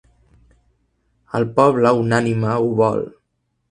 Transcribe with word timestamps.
El 1.41 1.47
poble 1.61 1.95
unànime 2.01 2.59
ho 2.59 2.77
vol. 2.85 3.09